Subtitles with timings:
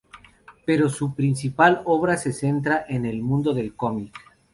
[0.65, 4.11] Pero su principal obra se centra en el mundo del comic.